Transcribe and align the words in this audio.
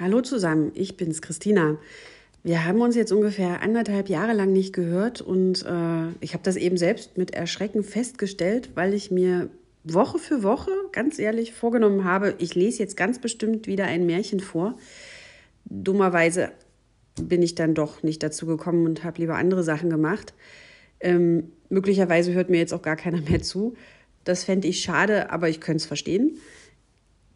Hallo 0.00 0.22
zusammen, 0.22 0.72
ich 0.74 0.96
bin's, 0.96 1.20
Christina. 1.20 1.76
Wir 2.42 2.64
haben 2.64 2.80
uns 2.80 2.96
jetzt 2.96 3.12
ungefähr 3.12 3.60
anderthalb 3.60 4.08
Jahre 4.08 4.32
lang 4.32 4.50
nicht 4.50 4.72
gehört 4.72 5.20
und 5.20 5.66
äh, 5.66 6.08
ich 6.20 6.32
habe 6.32 6.42
das 6.42 6.56
eben 6.56 6.78
selbst 6.78 7.18
mit 7.18 7.34
Erschrecken 7.34 7.84
festgestellt, 7.84 8.70
weil 8.74 8.94
ich 8.94 9.10
mir 9.10 9.50
Woche 9.84 10.18
für 10.18 10.42
Woche 10.42 10.70
ganz 10.92 11.18
ehrlich 11.18 11.52
vorgenommen 11.52 12.04
habe, 12.04 12.36
ich 12.38 12.54
lese 12.54 12.78
jetzt 12.78 12.96
ganz 12.96 13.18
bestimmt 13.18 13.66
wieder 13.66 13.84
ein 13.84 14.06
Märchen 14.06 14.40
vor. 14.40 14.78
Dummerweise 15.66 16.52
bin 17.20 17.42
ich 17.42 17.54
dann 17.54 17.74
doch 17.74 18.02
nicht 18.02 18.22
dazu 18.22 18.46
gekommen 18.46 18.86
und 18.86 19.04
habe 19.04 19.20
lieber 19.20 19.34
andere 19.34 19.62
Sachen 19.62 19.90
gemacht. 19.90 20.32
Ähm, 21.00 21.52
möglicherweise 21.68 22.32
hört 22.32 22.48
mir 22.48 22.58
jetzt 22.58 22.72
auch 22.72 22.82
gar 22.82 22.96
keiner 22.96 23.20
mehr 23.20 23.42
zu. 23.42 23.76
Das 24.24 24.44
fände 24.44 24.68
ich 24.68 24.80
schade, 24.80 25.30
aber 25.30 25.50
ich 25.50 25.60
könnte 25.60 25.82
es 25.82 25.86
verstehen. 25.86 26.38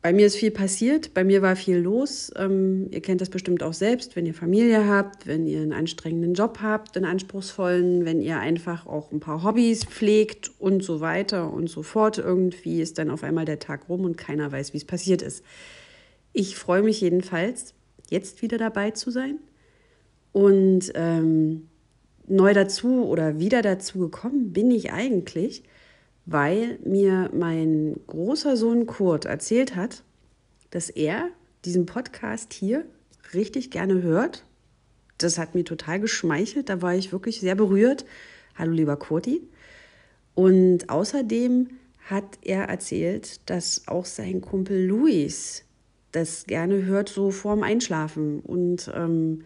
Bei 0.06 0.12
mir 0.12 0.28
ist 0.28 0.36
viel 0.36 0.52
passiert, 0.52 1.14
bei 1.14 1.24
mir 1.24 1.42
war 1.42 1.56
viel 1.56 1.78
los. 1.78 2.30
Ähm, 2.36 2.86
ihr 2.92 3.02
kennt 3.02 3.20
das 3.20 3.28
bestimmt 3.28 3.64
auch 3.64 3.72
selbst, 3.72 4.14
wenn 4.14 4.24
ihr 4.24 4.34
Familie 4.34 4.86
habt, 4.86 5.26
wenn 5.26 5.48
ihr 5.48 5.60
einen 5.60 5.72
anstrengenden 5.72 6.34
Job 6.34 6.60
habt, 6.62 6.96
einen 6.96 7.06
anspruchsvollen, 7.06 8.04
wenn 8.04 8.20
ihr 8.20 8.38
einfach 8.38 8.86
auch 8.86 9.10
ein 9.10 9.18
paar 9.18 9.42
Hobbys 9.42 9.84
pflegt 9.84 10.52
und 10.60 10.84
so 10.84 11.00
weiter 11.00 11.52
und 11.52 11.68
so 11.68 11.82
fort. 11.82 12.18
Irgendwie 12.18 12.80
ist 12.80 12.98
dann 12.98 13.10
auf 13.10 13.24
einmal 13.24 13.46
der 13.46 13.58
Tag 13.58 13.88
rum 13.88 14.04
und 14.04 14.16
keiner 14.16 14.52
weiß, 14.52 14.74
wie 14.74 14.76
es 14.76 14.84
passiert 14.84 15.22
ist. 15.22 15.42
Ich 16.32 16.54
freue 16.54 16.82
mich 16.82 17.00
jedenfalls, 17.00 17.74
jetzt 18.08 18.42
wieder 18.42 18.58
dabei 18.58 18.92
zu 18.92 19.10
sein. 19.10 19.40
Und 20.30 20.92
ähm, 20.94 21.66
neu 22.28 22.54
dazu 22.54 23.08
oder 23.08 23.40
wieder 23.40 23.60
dazu 23.60 23.98
gekommen 23.98 24.52
bin 24.52 24.70
ich 24.70 24.92
eigentlich, 24.92 25.64
weil 26.26 26.78
mir 26.84 27.30
mein 27.32 28.00
großer 28.08 28.56
Sohn 28.56 28.86
Kurt 28.86 29.24
erzählt 29.24 29.76
hat, 29.76 30.02
dass 30.70 30.90
er 30.90 31.30
diesen 31.64 31.86
Podcast 31.86 32.52
hier 32.52 32.84
richtig 33.32 33.70
gerne 33.70 34.02
hört. 34.02 34.44
Das 35.18 35.38
hat 35.38 35.54
mir 35.54 35.64
total 35.64 36.00
geschmeichelt, 36.00 36.68
da 36.68 36.82
war 36.82 36.94
ich 36.94 37.12
wirklich 37.12 37.40
sehr 37.40 37.54
berührt. 37.54 38.04
Hallo 38.56 38.72
lieber 38.72 38.96
Kurti. 38.96 39.40
Und 40.34 40.90
außerdem 40.90 41.68
hat 42.10 42.38
er 42.42 42.64
erzählt, 42.64 43.48
dass 43.48 43.86
auch 43.86 44.04
sein 44.04 44.40
Kumpel 44.40 44.86
Luis 44.86 45.64
das 46.12 46.46
gerne 46.46 46.84
hört, 46.84 47.08
so 47.08 47.30
vorm 47.30 47.62
Einschlafen. 47.62 48.40
Und 48.40 48.90
ähm, 48.94 49.44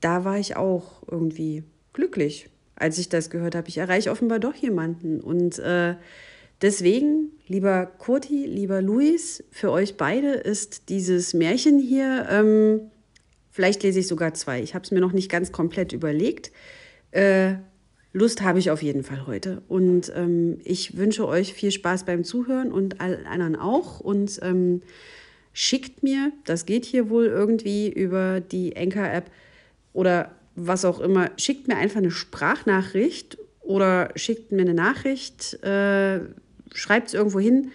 da 0.00 0.24
war 0.24 0.38
ich 0.38 0.56
auch 0.56 1.02
irgendwie 1.08 1.64
glücklich 1.92 2.48
als 2.76 2.98
ich 2.98 3.08
das 3.08 3.30
gehört 3.30 3.54
habe. 3.54 3.68
Ich 3.68 3.78
erreiche 3.78 4.10
offenbar 4.10 4.38
doch 4.38 4.54
jemanden. 4.54 5.20
Und 5.20 5.58
äh, 5.58 5.96
deswegen, 6.62 7.32
lieber 7.48 7.86
Kurti, 7.86 8.46
lieber 8.46 8.82
Luis, 8.82 9.42
für 9.50 9.70
euch 9.70 9.96
beide 9.96 10.32
ist 10.32 10.88
dieses 10.88 11.34
Märchen 11.34 11.78
hier, 11.78 12.26
ähm, 12.30 12.80
vielleicht 13.50 13.82
lese 13.82 14.00
ich 14.00 14.06
sogar 14.06 14.34
zwei. 14.34 14.62
Ich 14.62 14.74
habe 14.74 14.84
es 14.84 14.90
mir 14.90 15.00
noch 15.00 15.12
nicht 15.12 15.30
ganz 15.30 15.52
komplett 15.52 15.92
überlegt. 15.92 16.52
Äh, 17.10 17.54
Lust 18.12 18.42
habe 18.42 18.58
ich 18.58 18.70
auf 18.70 18.82
jeden 18.82 19.04
Fall 19.04 19.26
heute. 19.26 19.62
Und 19.68 20.12
ähm, 20.14 20.58
ich 20.64 20.96
wünsche 20.96 21.26
euch 21.26 21.52
viel 21.52 21.70
Spaß 21.70 22.04
beim 22.04 22.24
Zuhören 22.24 22.72
und 22.72 23.00
allen 23.00 23.26
anderen 23.26 23.56
auch. 23.56 24.00
Und 24.00 24.38
ähm, 24.42 24.82
schickt 25.52 26.02
mir, 26.02 26.32
das 26.44 26.66
geht 26.66 26.84
hier 26.84 27.08
wohl 27.08 27.26
irgendwie 27.26 27.90
über 27.90 28.40
die 28.40 28.76
Anchor-App 28.76 29.30
oder 29.94 30.35
was 30.56 30.84
auch 30.84 31.00
immer, 31.00 31.30
schickt 31.36 31.68
mir 31.68 31.76
einfach 31.76 31.98
eine 31.98 32.10
Sprachnachricht 32.10 33.38
oder 33.60 34.10
schickt 34.16 34.52
mir 34.52 34.62
eine 34.62 34.74
Nachricht, 34.74 35.62
äh, 35.62 36.20
schreibt 36.72 37.08
es 37.08 37.14
irgendwo 37.14 37.38
hin, 37.38 37.70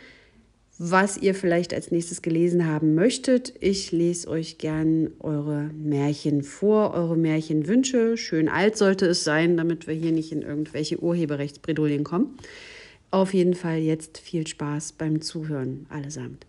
was 0.84 1.18
ihr 1.18 1.36
vielleicht 1.36 1.76
als 1.76 1.92
nächstes 1.92 2.24
gelesen 2.24 2.66
haben 2.66 2.96
möchtet. 2.96 3.54
Ich 3.60 3.92
lese 3.92 4.28
euch 4.28 4.58
gern 4.58 5.12
eure 5.20 5.70
Märchen 5.76 6.42
vor, 6.42 6.96
eure 6.96 7.16
Märchenwünsche. 7.16 8.18
Schön 8.18 8.50
alt 8.50 8.78
sollte 8.78 9.06
es 9.06 9.24
sein, 9.24 9.58
damit 9.58 9.86
wir 9.86 9.94
hier 9.94 10.12
nicht 10.12 10.32
in 10.32 10.42
irgendwelche 10.42 11.00
Urheberrechtsbredouillen 11.00 12.04
kommen. 12.04 12.36
Auf 13.12 13.36
jeden 13.36 13.54
Fall 13.54 13.78
jetzt 13.78 14.18
viel 14.18 14.48
Spaß 14.48 14.94
beim 14.94 15.22
Zuhören 15.22 15.86
allesamt. 15.90 16.48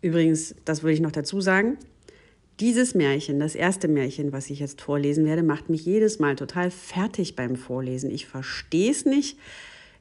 Übrigens, 0.00 0.54
das 0.64 0.84
will 0.84 0.92
ich 0.92 1.00
noch 1.00 1.12
dazu 1.12 1.40
sagen, 1.40 1.78
dieses 2.60 2.94
Märchen, 2.94 3.40
das 3.40 3.54
erste 3.54 3.88
Märchen, 3.88 4.32
was 4.32 4.50
ich 4.50 4.60
jetzt 4.60 4.82
vorlesen 4.82 5.24
werde, 5.24 5.42
macht 5.42 5.70
mich 5.70 5.86
jedes 5.86 6.18
Mal 6.18 6.36
total 6.36 6.70
fertig 6.70 7.34
beim 7.34 7.56
Vorlesen. 7.56 8.10
Ich 8.10 8.26
verstehe 8.26 8.90
es 8.90 9.06
nicht. 9.06 9.38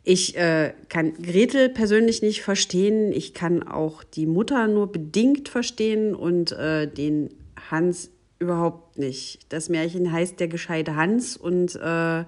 Ich 0.04 0.38
äh, 0.38 0.74
kann 0.90 1.14
Gretel 1.14 1.70
persönlich 1.70 2.22
nicht 2.22 2.42
verstehen. 2.42 3.14
Ich 3.14 3.34
kann 3.34 3.64
auch 3.64 4.04
die 4.04 4.26
Mutter 4.26 4.68
nur 4.68 4.92
bedingt 4.92 5.48
verstehen 5.50 6.16
und 6.16 6.52
äh, 6.52 6.88
den 6.88 7.30
Hans 7.70 8.10
überhaupt 8.40 8.98
nicht. 8.98 9.40
Das 9.50 9.70
Märchen 9.70 10.12
heißt 10.12 10.40
Der 10.40 10.48
gescheite 10.48 10.96
Hans 10.96 11.38
und 11.38 11.80
äh, 11.82 12.24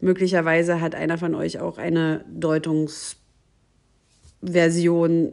möglicherweise 0.00 0.80
hat 0.80 0.94
einer 0.94 1.18
von 1.18 1.34
euch 1.34 1.60
auch 1.60 1.76
eine 1.78 2.24
Deutungsversion 2.32 5.32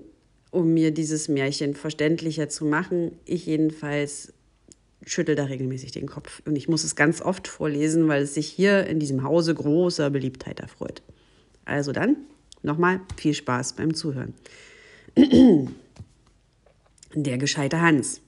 um 0.57 0.73
mir 0.73 0.91
dieses 0.91 1.29
Märchen 1.29 1.75
verständlicher 1.75 2.49
zu 2.49 2.65
machen. 2.65 3.11
Ich 3.25 3.45
jedenfalls 3.45 4.33
schüttel 5.05 5.35
da 5.35 5.45
regelmäßig 5.45 5.91
den 5.91 6.07
Kopf. 6.07 6.41
Und 6.45 6.55
ich 6.55 6.67
muss 6.67 6.83
es 6.83 6.95
ganz 6.95 7.21
oft 7.21 7.47
vorlesen, 7.47 8.07
weil 8.07 8.23
es 8.23 8.33
sich 8.33 8.47
hier 8.47 8.87
in 8.87 8.99
diesem 8.99 9.23
Hause 9.23 9.53
großer 9.55 10.09
Beliebtheit 10.09 10.59
erfreut. 10.59 11.01
Also 11.65 11.91
dann 11.91 12.17
nochmal 12.61 13.01
viel 13.15 13.33
Spaß 13.33 13.73
beim 13.73 13.93
Zuhören. 13.93 14.33
Der 17.13 17.37
gescheite 17.37 17.81
Hans. 17.81 18.21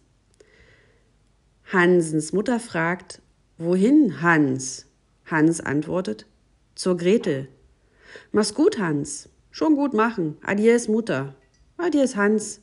Hansens 1.65 2.33
Mutter 2.33 2.59
fragt, 2.59 3.21
wohin, 3.57 4.21
Hans? 4.21 4.85
Hans 5.25 5.61
antwortet, 5.61 6.25
zur 6.75 6.97
Gretel. 6.97 7.47
Mach's 8.31 8.53
gut, 8.53 8.79
Hans. 8.79 9.29
Schon 9.51 9.75
gut 9.75 9.93
machen. 9.93 10.37
Adies, 10.41 10.87
Mutter. 10.87 11.35
Ah, 11.81 11.89
dir 11.89 12.03
ist 12.03 12.17
Hans. 12.17 12.59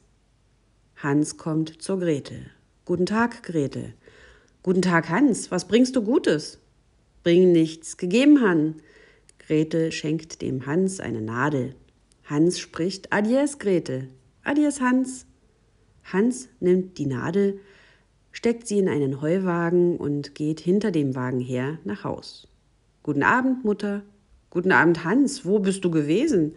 Hans 0.96 1.38
kommt 1.38 1.80
zur 1.80 1.98
Gretel. 2.00 2.50
Guten 2.84 3.06
Tag, 3.06 3.42
Gretel. 3.42 3.94
Guten 4.62 4.82
Tag, 4.82 5.08
Hans. 5.08 5.50
Was 5.50 5.66
bringst 5.66 5.96
du 5.96 6.02
Gutes? 6.02 6.60
Bring 7.22 7.50
nichts. 7.50 7.96
Gegeben, 7.96 8.42
Han. 8.42 8.74
Gretel 9.38 9.90
schenkt 9.90 10.42
dem 10.42 10.66
Hans 10.66 11.00
eine 11.00 11.22
Nadel. 11.22 11.74
Hans 12.24 12.58
spricht 12.58 13.10
Adies, 13.10 13.58
Gretel. 13.58 14.08
Adies, 14.44 14.82
Hans. 14.82 15.24
Hans 16.04 16.50
nimmt 16.60 16.98
die 16.98 17.06
Nadel, 17.06 17.60
steckt 18.32 18.68
sie 18.68 18.80
in 18.80 18.88
einen 18.90 19.22
Heuwagen 19.22 19.96
und 19.96 20.34
geht 20.34 20.60
hinter 20.60 20.90
dem 20.90 21.14
Wagen 21.14 21.40
her 21.40 21.78
nach 21.84 22.04
Haus. 22.04 22.48
Guten 23.02 23.22
Abend, 23.22 23.64
Mutter. 23.64 24.02
Guten 24.50 24.72
Abend, 24.72 25.04
Hans. 25.04 25.46
Wo 25.46 25.58
bist 25.58 25.86
du 25.86 25.90
gewesen? 25.90 26.54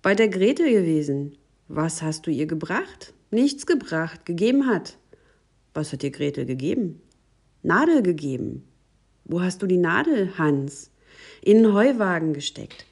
Bei 0.00 0.14
der 0.14 0.28
Gretel 0.28 0.70
gewesen. 0.70 1.36
Was 1.68 2.02
hast 2.02 2.26
du 2.26 2.30
ihr 2.30 2.46
gebracht? 2.46 3.14
Nichts 3.30 3.66
gebracht, 3.66 4.26
gegeben 4.26 4.66
hat. 4.66 4.98
Was 5.72 5.92
hat 5.92 6.02
dir 6.02 6.10
Gretel 6.10 6.44
gegeben? 6.44 7.00
Nadel 7.62 8.02
gegeben. 8.02 8.64
Wo 9.24 9.40
hast 9.40 9.62
du 9.62 9.66
die 9.66 9.78
Nadel, 9.78 10.36
Hans? 10.36 10.90
In 11.40 11.62
den 11.62 11.72
Heuwagen 11.72 12.34
gesteckt. 12.34 12.84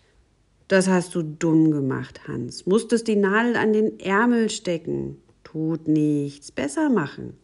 Das 0.69 0.89
hast 0.89 1.15
du 1.15 1.23
dumm 1.23 1.71
gemacht, 1.71 2.27
Hans. 2.27 2.65
Musstest 2.65 3.09
die 3.09 3.17
Nadel 3.17 3.57
an 3.57 3.75
den 3.75 4.01
Ärmel 4.01 4.49
stecken. 4.49 5.19
Tut 5.45 5.87
nichts. 5.87 6.51
Besser 6.51 6.89
machen. 6.89 7.35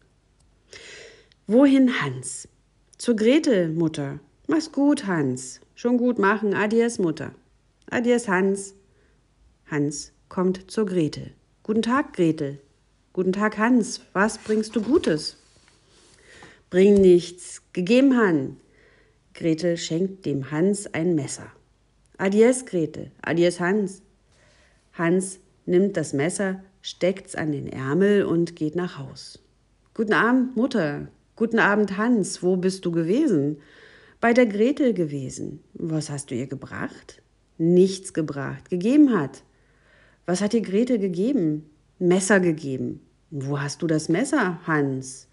Wohin, 1.47 2.01
Hans? 2.01 2.49
Zur 2.97 3.17
Gretel, 3.17 3.69
Mutter. 3.69 4.19
Mach's 4.47 4.73
gut, 4.73 5.07
Hans. 5.07 5.61
Schon 5.75 5.99
gut 5.99 6.19
machen. 6.19 6.55
Adies, 6.55 6.99
Mutter. 6.99 7.35
Adies, 7.91 8.29
Hans. 8.29 8.75
Hans 9.67 10.13
kommt 10.29 10.71
zur 10.71 10.87
Gretel. 10.87 11.33
Guten 11.63 11.83
Tag, 11.83 12.13
Gretel. 12.13 12.59
Guten 13.13 13.33
Tag, 13.33 13.59
Hans. 13.59 14.01
Was 14.13 14.39
bringst 14.39 14.77
du 14.77 14.83
Gutes? 14.83 15.37
Bring 16.71 16.95
nichts. 16.95 17.63
Gegeben, 17.73 18.17
Han. 18.17 18.57
Gretel 19.35 19.77
schenkt 19.77 20.27
dem 20.27 20.51
Hans 20.51 20.93
ein 20.93 21.15
Messer. 21.15 21.51
Adies, 22.17 22.67
Gretel. 22.67 23.11
Adies, 23.23 23.61
Hans. 23.61 24.03
Hans 24.93 25.39
nimmt 25.67 25.97
das 25.97 26.13
Messer, 26.13 26.63
steckt's 26.83 27.35
an 27.35 27.53
den 27.53 27.69
Ärmel 27.69 28.25
und 28.25 28.57
geht 28.57 28.75
nach 28.75 28.99
Haus. 28.99 29.39
Guten 29.95 30.13
Abend, 30.13 30.57
Mutter. 30.57 31.09
Guten 31.37 31.59
Abend, 31.59 31.97
Hans. 31.97 32.43
Wo 32.43 32.57
bist 32.57 32.85
du 32.85 32.91
gewesen? 32.91 33.59
Bei 34.21 34.33
der 34.33 34.47
Gretel 34.47 34.95
gewesen. 34.95 35.63
Was 35.75 36.11
hast 36.11 36.31
du 36.31 36.35
ihr 36.35 36.49
gebracht? 36.49 37.23
Nichts 37.59 38.13
gebracht. 38.13 38.71
Gegeben 38.71 39.17
hat. 39.17 39.43
Was 40.29 40.43
hat 40.43 40.53
dir 40.53 40.61
Grete 40.61 40.99
gegeben? 40.99 41.71
Messer 41.99 42.39
gegeben. 42.39 43.01
Wo 43.31 43.59
hast 43.59 43.81
du 43.81 43.87
das 43.87 44.11
Messer, 44.11 44.61
Hans? 44.67 45.27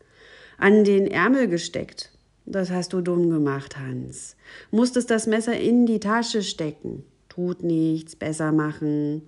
An 0.57 0.85
den 0.85 1.07
Ärmel 1.07 1.49
gesteckt. 1.49 2.17
Das 2.45 2.71
hast 2.71 2.93
du 2.93 3.01
dumm 3.01 3.29
gemacht, 3.29 3.77
Hans. 3.77 4.37
Musstest 4.71 5.11
das 5.11 5.27
Messer 5.27 5.59
in 5.59 5.85
die 5.85 5.99
Tasche 5.99 6.41
stecken. 6.41 7.03
Tut 7.27 7.61
nichts, 7.61 8.15
besser 8.15 8.53
machen. 8.53 9.23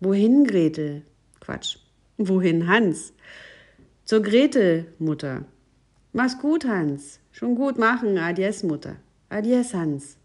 Wohin, 0.00 0.44
Gretel? 0.44 1.00
Quatsch. 1.40 1.78
Wohin, 2.18 2.68
Hans? 2.68 3.14
Zur 4.04 4.20
Gretel, 4.20 4.92
Mutter. 4.98 5.46
Mach's 6.12 6.38
gut, 6.38 6.66
Hans. 6.66 7.20
Schon 7.32 7.54
gut 7.54 7.78
machen. 7.78 8.18
Adies, 8.18 8.62
Mutter. 8.62 8.96
Adies, 9.30 9.72
Hans. 9.72 10.18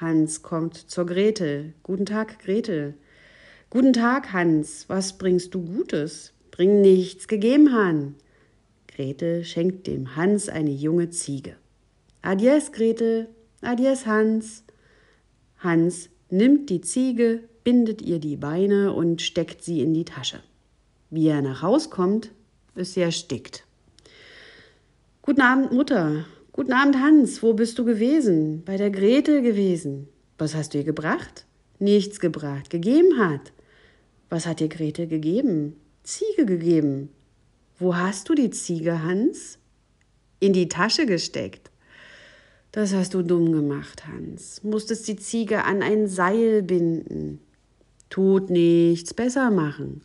Hans 0.00 0.42
kommt 0.42 0.74
zur 0.74 1.06
Gretel. 1.06 1.74
Guten 1.84 2.06
Tag, 2.06 2.40
Gretel. 2.40 2.94
Guten 3.70 3.92
Tag, 3.92 4.32
Hans. 4.32 4.86
Was 4.88 5.18
bringst 5.18 5.54
du 5.54 5.62
Gutes? 5.62 6.32
Bring 6.50 6.80
nichts 6.80 7.28
gegeben, 7.28 7.70
Han. 7.74 8.14
Gretel 8.86 9.44
schenkt 9.44 9.86
dem 9.86 10.16
Hans 10.16 10.48
eine 10.48 10.70
junge 10.70 11.10
Ziege. 11.10 11.54
Adies, 12.22 12.72
Gretel. 12.72 13.28
Adies, 13.60 14.06
Hans. 14.06 14.64
Hans 15.58 16.08
nimmt 16.30 16.70
die 16.70 16.80
Ziege, 16.80 17.42
bindet 17.62 18.00
ihr 18.00 18.20
die 18.20 18.36
Beine 18.36 18.94
und 18.94 19.20
steckt 19.20 19.62
sie 19.62 19.82
in 19.82 19.92
die 19.92 20.06
Tasche. 20.06 20.40
Wie 21.10 21.28
er 21.28 21.42
nach 21.42 21.60
Haus 21.60 21.90
kommt, 21.90 22.30
ist 22.74 22.94
sie 22.94 23.02
erstickt. 23.02 23.66
Guten 25.20 25.42
Abend, 25.42 25.72
Mutter. 25.72 26.24
Guten 26.52 26.72
Abend, 26.72 26.96
Hans. 27.02 27.42
Wo 27.42 27.52
bist 27.52 27.78
du 27.78 27.84
gewesen? 27.84 28.62
Bei 28.64 28.78
der 28.78 28.90
Gretel 28.90 29.42
gewesen. 29.42 30.08
Was 30.38 30.54
hast 30.54 30.72
du 30.72 30.78
ihr 30.78 30.84
gebracht? 30.84 31.44
Nichts 31.78 32.18
gebracht. 32.18 32.70
Gegeben 32.70 33.18
hat. 33.18 33.52
Was 34.28 34.46
hat 34.46 34.60
dir 34.60 34.68
Gretel 34.68 35.06
gegeben? 35.06 35.76
Ziege 36.02 36.44
gegeben. 36.44 37.10
Wo 37.78 37.96
hast 37.96 38.28
du 38.28 38.34
die 38.34 38.50
Ziege, 38.50 39.02
Hans? 39.02 39.58
In 40.40 40.52
die 40.52 40.68
Tasche 40.68 41.06
gesteckt. 41.06 41.70
Das 42.72 42.92
hast 42.92 43.14
du 43.14 43.22
dumm 43.22 43.52
gemacht, 43.52 44.06
Hans. 44.06 44.62
Musstest 44.62 45.08
die 45.08 45.16
Ziege 45.16 45.64
an 45.64 45.82
ein 45.82 46.06
Seil 46.06 46.62
binden. 46.62 47.40
Tut 48.10 48.50
nichts, 48.50 49.14
besser 49.14 49.50
machen. 49.50 50.02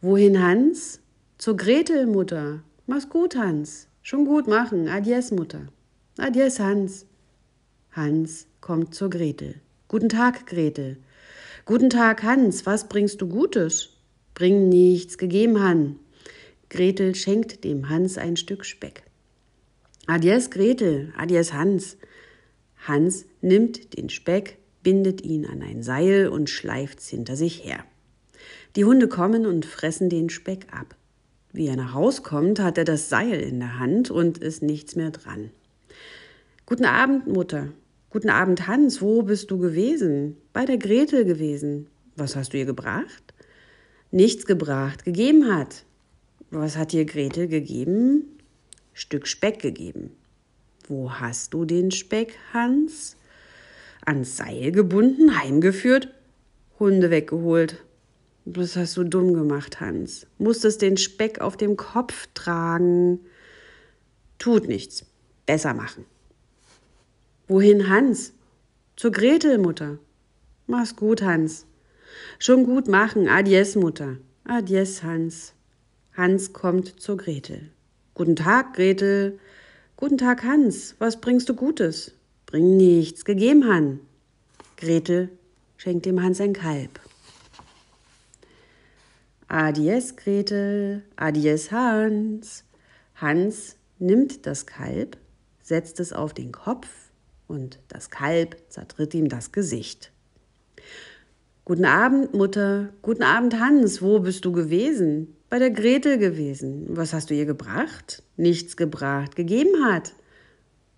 Wohin, 0.00 0.42
Hans? 0.42 1.00
Zur 1.38 1.56
Gretel, 1.56 2.06
Mutter. 2.06 2.62
Mach's 2.86 3.08
gut, 3.08 3.36
Hans. 3.36 3.88
Schon 4.02 4.24
gut 4.24 4.46
machen. 4.46 4.88
Adies, 4.88 5.30
Mutter. 5.30 5.68
Adies, 6.18 6.58
Hans. 6.58 7.06
Hans 7.92 8.46
kommt 8.60 8.94
zur 8.94 9.10
Gretel. 9.10 9.56
Guten 9.88 10.08
Tag, 10.08 10.46
Gretel. 10.46 10.96
Guten 11.64 11.90
Tag, 11.90 12.24
Hans. 12.24 12.66
Was 12.66 12.88
bringst 12.88 13.20
du 13.20 13.28
Gutes? 13.28 13.90
Bring 14.34 14.68
nichts, 14.68 15.16
gegeben, 15.16 15.62
Han. 15.62 15.96
Gretel 16.70 17.14
schenkt 17.14 17.62
dem 17.62 17.88
Hans 17.88 18.18
ein 18.18 18.36
Stück 18.36 18.64
Speck. 18.64 19.04
Adies, 20.08 20.50
Gretel. 20.50 21.12
Adies, 21.16 21.52
Hans. 21.52 21.98
Hans 22.84 23.26
nimmt 23.42 23.96
den 23.96 24.08
Speck, 24.08 24.58
bindet 24.82 25.22
ihn 25.22 25.46
an 25.46 25.62
ein 25.62 25.84
Seil 25.84 26.26
und 26.26 26.50
schleift's 26.50 27.08
hinter 27.08 27.36
sich 27.36 27.64
her. 27.64 27.84
Die 28.74 28.84
Hunde 28.84 29.06
kommen 29.06 29.46
und 29.46 29.64
fressen 29.64 30.10
den 30.10 30.30
Speck 30.30 30.66
ab. 30.72 30.96
Wie 31.52 31.68
er 31.68 31.76
nach 31.76 31.94
Haus 31.94 32.24
kommt, 32.24 32.58
hat 32.58 32.76
er 32.76 32.84
das 32.84 33.08
Seil 33.08 33.38
in 33.38 33.60
der 33.60 33.78
Hand 33.78 34.10
und 34.10 34.38
ist 34.38 34.64
nichts 34.64 34.96
mehr 34.96 35.12
dran. 35.12 35.52
Guten 36.66 36.86
Abend, 36.86 37.28
Mutter. 37.28 37.68
Guten 38.12 38.28
Abend, 38.28 38.68
Hans. 38.68 39.00
Wo 39.00 39.22
bist 39.22 39.50
du 39.50 39.56
gewesen? 39.56 40.36
Bei 40.52 40.66
der 40.66 40.76
Gretel 40.76 41.24
gewesen. 41.24 41.86
Was 42.14 42.36
hast 42.36 42.52
du 42.52 42.58
ihr 42.58 42.66
gebracht? 42.66 43.32
Nichts 44.10 44.44
gebracht, 44.44 45.06
gegeben 45.06 45.50
hat. 45.50 45.86
Was 46.50 46.76
hat 46.76 46.92
dir 46.92 47.06
Gretel 47.06 47.48
gegeben? 47.48 48.38
Stück 48.92 49.26
Speck 49.26 49.60
gegeben. 49.60 50.10
Wo 50.86 51.10
hast 51.10 51.54
du 51.54 51.64
den 51.64 51.90
Speck, 51.90 52.34
Hans? 52.52 53.16
Ans 54.04 54.36
Seil 54.36 54.72
gebunden, 54.72 55.40
heimgeführt, 55.40 56.08
Hunde 56.78 57.08
weggeholt. 57.08 57.82
Das 58.44 58.76
hast 58.76 58.98
du 58.98 59.04
dumm 59.04 59.32
gemacht, 59.32 59.80
Hans. 59.80 60.26
Musstest 60.36 60.82
den 60.82 60.98
Speck 60.98 61.40
auf 61.40 61.56
dem 61.56 61.78
Kopf 61.78 62.28
tragen. 62.34 63.20
Tut 64.38 64.68
nichts. 64.68 65.06
Besser 65.46 65.72
machen. 65.72 66.04
Wohin, 67.52 67.90
Hans? 67.90 68.32
Zur 68.96 69.12
Gretel, 69.12 69.58
Mutter. 69.58 69.98
Mach's 70.66 70.96
gut, 70.96 71.20
Hans. 71.20 71.66
Schon 72.38 72.64
gut 72.64 72.88
machen. 72.88 73.28
Adies, 73.28 73.76
Mutter. 73.76 74.16
Adies, 74.44 75.02
Hans. 75.02 75.52
Hans 76.16 76.54
kommt 76.54 76.98
zur 76.98 77.18
Gretel. 77.18 77.68
Guten 78.14 78.36
Tag, 78.36 78.72
Gretel. 78.72 79.38
Guten 79.96 80.16
Tag, 80.16 80.44
Hans. 80.44 80.94
Was 80.98 81.20
bringst 81.20 81.46
du 81.50 81.54
Gutes? 81.54 82.12
Bring 82.46 82.78
nichts. 82.78 83.22
Gegeben, 83.26 83.68
Han. 83.68 84.00
Gretel 84.78 85.28
schenkt 85.76 86.06
dem 86.06 86.22
Hans 86.22 86.40
ein 86.40 86.54
Kalb. 86.54 87.00
Adies, 89.48 90.16
Gretel, 90.16 91.02
adies, 91.16 91.70
Hans. 91.70 92.64
Hans 93.14 93.76
nimmt 93.98 94.46
das 94.46 94.64
Kalb, 94.64 95.18
setzt 95.60 96.00
es 96.00 96.14
auf 96.14 96.32
den 96.32 96.50
Kopf 96.50 96.88
und 97.52 97.78
das 97.88 98.10
Kalb 98.10 98.56
zertritt 98.68 99.14
ihm 99.14 99.28
das 99.28 99.52
Gesicht. 99.52 100.10
Guten 101.64 101.84
Abend, 101.84 102.34
Mutter. 102.34 102.88
Guten 103.02 103.22
Abend, 103.22 103.60
Hans. 103.60 104.02
Wo 104.02 104.18
bist 104.18 104.44
du 104.44 104.52
gewesen? 104.52 105.36
Bei 105.48 105.58
der 105.58 105.70
Gretel 105.70 106.18
gewesen. 106.18 106.86
Was 106.88 107.12
hast 107.12 107.30
du 107.30 107.34
ihr 107.34 107.46
gebracht? 107.46 108.22
Nichts 108.36 108.76
gebracht. 108.76 109.36
Gegeben 109.36 109.84
hat. 109.84 110.14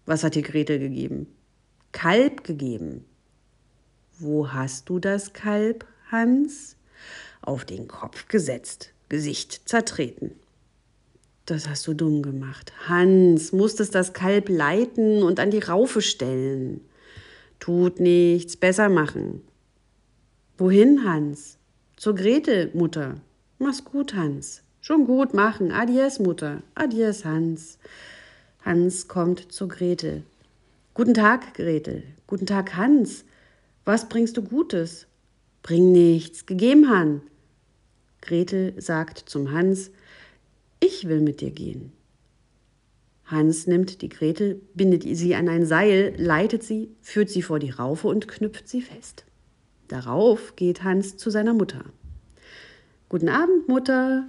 Was 0.06 0.24
hat 0.24 0.36
dir 0.36 0.42
Gretel 0.42 0.78
gegeben? 0.78 1.26
Kalb 1.92 2.44
gegeben. 2.44 3.04
Wo 4.18 4.52
hast 4.52 4.88
du 4.88 4.98
das 5.00 5.32
Kalb, 5.32 5.84
Hans? 6.10 6.76
auf 7.42 7.64
den 7.64 7.88
Kopf 7.88 8.28
gesetzt, 8.28 8.92
Gesicht 9.08 9.68
zertreten. 9.68 10.32
Das 11.46 11.68
hast 11.68 11.86
du 11.86 11.92
dumm 11.92 12.22
gemacht. 12.22 12.72
Hans, 12.88 13.52
musstest 13.52 13.94
das 13.94 14.14
Kalb 14.14 14.48
leiten 14.48 15.22
und 15.22 15.38
an 15.38 15.50
die 15.50 15.58
Raufe 15.58 16.00
stellen. 16.00 16.80
Tut 17.60 18.00
nichts, 18.00 18.56
besser 18.56 18.88
machen. 18.88 19.42
Wohin, 20.56 21.04
Hans? 21.04 21.58
Zur 21.96 22.14
Gretel, 22.14 22.70
Mutter. 22.72 23.16
Mach's 23.58 23.84
gut, 23.84 24.14
Hans. 24.14 24.62
Schon 24.80 25.06
gut 25.06 25.34
machen. 25.34 25.70
Adies, 25.70 26.18
Mutter. 26.18 26.62
Adies, 26.74 27.24
Hans. 27.24 27.78
Hans 28.64 29.08
kommt 29.08 29.52
zur 29.52 29.68
Gretel. 29.68 30.22
Guten 30.94 31.12
Tag, 31.12 31.54
Gretel. 31.54 32.04
Guten 32.26 32.46
Tag, 32.46 32.74
Hans. 32.76 33.24
Was 33.84 34.08
bringst 34.08 34.38
du 34.38 34.42
Gutes? 34.42 35.06
Bring 35.62 35.92
nichts. 35.92 36.46
Gegeben, 36.46 36.88
Han. 36.88 37.20
Gretel 38.22 38.80
sagt 38.80 39.18
zum 39.18 39.52
Hans, 39.52 39.90
ich 40.84 41.08
will 41.08 41.20
mit 41.20 41.40
dir 41.40 41.50
gehen. 41.50 41.92
Hans 43.24 43.66
nimmt 43.66 44.02
die 44.02 44.10
Gretel, 44.10 44.60
bindet 44.74 45.02
sie 45.02 45.34
an 45.34 45.48
ein 45.48 45.64
Seil, 45.64 46.14
leitet 46.18 46.62
sie, 46.62 46.90
führt 47.00 47.30
sie 47.30 47.42
vor 47.42 47.58
die 47.58 47.70
Raufe 47.70 48.08
und 48.08 48.28
knüpft 48.28 48.68
sie 48.68 48.82
fest. 48.82 49.24
Darauf 49.88 50.56
geht 50.56 50.84
Hans 50.84 51.16
zu 51.16 51.30
seiner 51.30 51.54
Mutter. 51.54 51.84
Guten 53.08 53.30
Abend, 53.30 53.66
Mutter. 53.66 54.28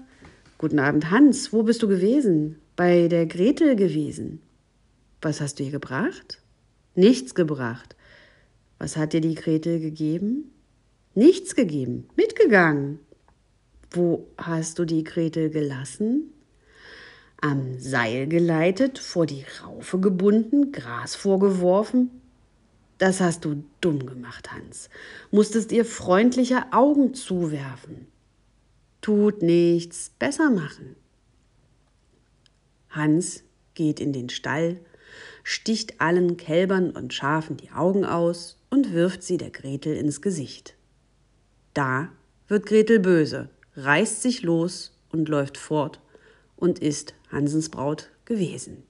Guten 0.58 0.80
Abend, 0.80 1.12
Hans. 1.12 1.52
Wo 1.52 1.64
bist 1.64 1.84
du 1.84 1.88
gewesen? 1.88 2.60
Bei 2.76 3.08
der 3.10 3.26
Gretel 3.26 3.76
gewesen. 3.76 4.42
Was 5.22 5.42
hast 5.42 5.60
du 5.60 5.64
ihr 5.64 5.72
gebracht? 5.72 6.42
Nichts 6.94 7.36
gebracht. 7.36 7.96
Was 8.80 8.96
hat 8.96 9.14
dir 9.14 9.22
die 9.22 9.36
Gretel 9.36 9.80
gegeben? 9.80 10.52
Nichts 11.16 11.56
gegeben. 11.56 12.08
Mitgegangen. 12.16 13.00
Wo 13.92 14.28
hast 14.38 14.80
du 14.80 14.86
die 14.86 15.04
Gretel 15.04 15.50
gelassen? 15.50 16.32
Am 17.42 17.80
Seil 17.80 18.28
geleitet, 18.28 18.98
vor 18.98 19.26
die 19.26 19.46
Raufe 19.64 20.00
gebunden, 20.00 20.72
Gras 20.72 21.16
vorgeworfen? 21.16 22.10
Das 22.98 23.20
hast 23.20 23.46
du 23.46 23.64
dumm 23.82 24.06
gemacht, 24.06 24.52
Hans. 24.52 24.90
Musstest 25.32 25.72
ihr 25.72 25.86
freundliche 25.86 26.72
Augen 26.72 27.14
zuwerfen. 27.14 28.08
Tut 29.02 29.42
nichts, 29.42 30.12
besser 30.18 30.50
machen. 30.50 30.96
Hans 32.90 33.44
geht 33.74 34.00
in 34.00 34.14
den 34.14 34.30
Stall, 34.30 34.80
sticht 35.44 36.00
allen 36.00 36.38
Kälbern 36.38 36.92
und 36.92 37.14
Schafen 37.14 37.58
die 37.58 37.72
Augen 37.72 38.06
aus 38.06 38.58
und 38.70 38.94
wirft 38.94 39.22
sie 39.22 39.38
der 39.38 39.52
Gretel 39.52 39.96
ins 39.96 40.22
Gesicht. 40.22 40.76
Da 41.74 42.10
wird 42.48 42.66
Gretel 42.66 43.00
böse 43.00 43.50
reißt 43.76 44.22
sich 44.22 44.42
los 44.42 44.92
und 45.10 45.30
läuft 45.30 45.58
fort 45.58 46.00
und 46.56 46.80
ist 46.80 47.14
Hansens 47.36 47.70
Braut 47.70 48.10
gewesen. 48.24 48.84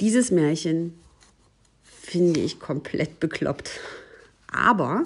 Dieses 0.00 0.30
Märchen 0.30 1.00
finde 1.82 2.40
ich 2.40 2.60
komplett 2.60 3.20
bekloppt. 3.20 3.80
Aber, 4.46 5.04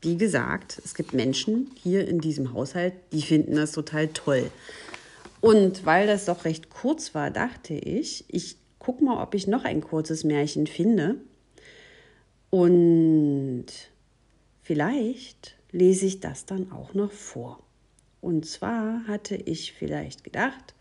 wie 0.00 0.16
gesagt, 0.16 0.80
es 0.84 0.94
gibt 0.94 1.12
Menschen 1.12 1.72
hier 1.74 2.06
in 2.06 2.20
diesem 2.20 2.52
Haushalt, 2.52 2.94
die 3.12 3.22
finden 3.22 3.56
das 3.56 3.72
total 3.72 4.08
toll. 4.08 4.50
Und 5.40 5.84
weil 5.84 6.06
das 6.06 6.24
doch 6.26 6.44
recht 6.44 6.70
kurz 6.70 7.14
war, 7.14 7.30
dachte 7.30 7.74
ich, 7.74 8.24
ich 8.28 8.56
gucke 8.78 9.04
mal, 9.04 9.22
ob 9.22 9.34
ich 9.34 9.48
noch 9.48 9.64
ein 9.64 9.80
kurzes 9.80 10.22
Märchen 10.22 10.68
finde. 10.68 11.16
Und 12.50 13.66
vielleicht 14.62 15.56
lese 15.72 16.06
ich 16.06 16.20
das 16.20 16.46
dann 16.46 16.70
auch 16.70 16.94
noch 16.94 17.12
vor. 17.12 17.60
Und 18.20 18.46
zwar 18.46 19.06
hatte 19.06 19.36
ich 19.36 19.72
vielleicht 19.72 20.24
gedacht, 20.24 20.74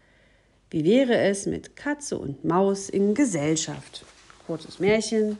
wie 0.70 0.84
wäre 0.84 1.18
es 1.18 1.46
mit 1.46 1.76
Katze 1.76 2.18
und 2.18 2.44
Maus 2.44 2.90
in 2.90 3.14
Gesellschaft? 3.14 4.06
Kurzes 4.46 4.80
Märchen, 4.80 5.38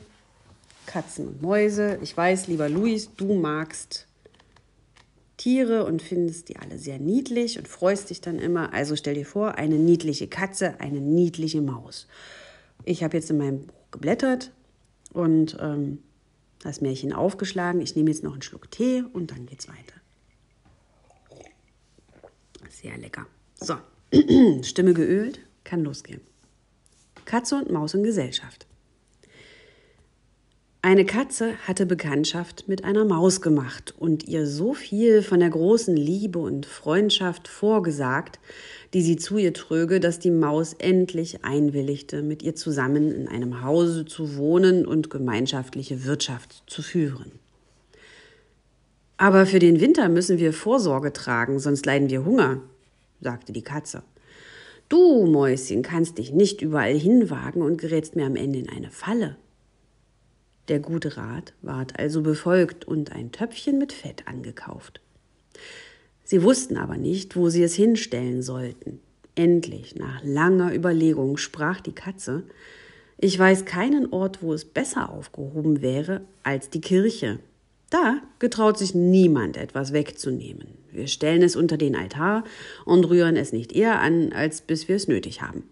Katzen 0.86 1.28
und 1.28 1.42
Mäuse. 1.42 1.98
Ich 2.02 2.16
weiß, 2.16 2.46
lieber 2.46 2.68
Luis, 2.68 3.10
du 3.16 3.34
magst 3.34 4.06
Tiere 5.36 5.84
und 5.84 6.02
findest 6.02 6.48
die 6.48 6.56
alle 6.56 6.78
sehr 6.78 6.98
niedlich 6.98 7.58
und 7.58 7.68
freust 7.68 8.10
dich 8.10 8.20
dann 8.20 8.38
immer. 8.38 8.72
Also 8.72 8.96
stell 8.96 9.14
dir 9.14 9.26
vor, 9.26 9.56
eine 9.56 9.76
niedliche 9.76 10.28
Katze, 10.28 10.80
eine 10.80 11.00
niedliche 11.00 11.60
Maus. 11.60 12.06
Ich 12.84 13.02
habe 13.02 13.16
jetzt 13.16 13.30
in 13.30 13.38
meinem 13.38 13.66
Buch 13.66 13.90
geblättert 13.90 14.52
und 15.12 15.56
ähm, 15.60 15.98
das 16.60 16.80
Märchen 16.80 17.12
aufgeschlagen. 17.12 17.80
Ich 17.80 17.94
nehme 17.94 18.10
jetzt 18.10 18.24
noch 18.24 18.32
einen 18.32 18.42
Schluck 18.42 18.70
Tee 18.70 19.04
und 19.12 19.30
dann 19.30 19.46
geht's 19.46 19.68
weiter. 19.68 19.94
Sehr 22.68 22.96
lecker. 22.98 23.26
So, 23.54 23.76
Stimme 24.62 24.94
geölt, 24.94 25.40
kann 25.64 25.84
losgehen. 25.84 26.20
Katze 27.24 27.56
und 27.56 27.70
Maus 27.70 27.94
in 27.94 28.02
Gesellschaft. 28.02 28.66
Eine 30.80 31.04
Katze 31.04 31.54
hatte 31.66 31.86
Bekanntschaft 31.86 32.68
mit 32.68 32.84
einer 32.84 33.04
Maus 33.04 33.40
gemacht 33.40 33.94
und 33.98 34.28
ihr 34.28 34.46
so 34.46 34.74
viel 34.74 35.22
von 35.22 35.40
der 35.40 35.50
großen 35.50 35.96
Liebe 35.96 36.38
und 36.38 36.66
Freundschaft 36.66 37.48
vorgesagt, 37.48 38.38
die 38.94 39.02
sie 39.02 39.16
zu 39.16 39.38
ihr 39.38 39.52
tröge, 39.52 39.98
dass 39.98 40.20
die 40.20 40.30
Maus 40.30 40.74
endlich 40.74 41.44
einwilligte, 41.44 42.22
mit 42.22 42.44
ihr 42.44 42.54
zusammen 42.54 43.10
in 43.10 43.26
einem 43.26 43.62
Hause 43.62 44.06
zu 44.06 44.36
wohnen 44.36 44.86
und 44.86 45.10
gemeinschaftliche 45.10 46.04
Wirtschaft 46.04 46.62
zu 46.68 46.80
führen. 46.80 47.32
Aber 49.18 49.46
für 49.46 49.58
den 49.58 49.80
Winter 49.80 50.08
müssen 50.08 50.38
wir 50.38 50.52
Vorsorge 50.52 51.12
tragen, 51.12 51.58
sonst 51.58 51.84
leiden 51.84 52.08
wir 52.08 52.24
Hunger, 52.24 52.62
sagte 53.20 53.52
die 53.52 53.62
Katze. 53.62 54.04
Du, 54.88 55.26
Mäuschen, 55.26 55.82
kannst 55.82 56.16
dich 56.18 56.32
nicht 56.32 56.62
überall 56.62 56.96
hinwagen 56.96 57.60
und 57.60 57.78
gerätst 57.78 58.16
mir 58.16 58.24
am 58.24 58.36
Ende 58.36 58.60
in 58.60 58.68
eine 58.68 58.90
Falle. 58.90 59.36
Der 60.68 60.78
gute 60.78 61.16
Rat 61.16 61.52
ward 61.62 61.98
also 61.98 62.22
befolgt 62.22 62.86
und 62.86 63.12
ein 63.12 63.32
Töpfchen 63.32 63.76
mit 63.76 63.92
Fett 63.92 64.28
angekauft. 64.28 65.00
Sie 66.24 66.42
wussten 66.42 66.76
aber 66.76 66.96
nicht, 66.96 67.36
wo 67.36 67.48
sie 67.48 67.62
es 67.62 67.74
hinstellen 67.74 68.42
sollten. 68.42 69.00
Endlich, 69.34 69.96
nach 69.96 70.22
langer 70.22 70.74
Überlegung, 70.74 71.38
sprach 71.38 71.80
die 71.80 71.94
Katze 71.94 72.44
Ich 73.16 73.36
weiß 73.36 73.64
keinen 73.64 74.12
Ort, 74.12 74.42
wo 74.42 74.54
es 74.54 74.64
besser 74.64 75.10
aufgehoben 75.10 75.82
wäre 75.82 76.20
als 76.44 76.70
die 76.70 76.80
Kirche. 76.80 77.40
Da 77.90 78.20
getraut 78.38 78.78
sich 78.78 78.94
niemand 78.94 79.56
etwas 79.56 79.92
wegzunehmen. 79.92 80.68
Wir 80.92 81.06
stellen 81.06 81.42
es 81.42 81.56
unter 81.56 81.76
den 81.76 81.96
Altar 81.96 82.44
und 82.84 83.04
rühren 83.04 83.36
es 83.36 83.52
nicht 83.52 83.72
eher 83.72 84.00
an, 84.00 84.32
als 84.32 84.60
bis 84.60 84.88
wir 84.88 84.96
es 84.96 85.08
nötig 85.08 85.42
haben. 85.42 85.64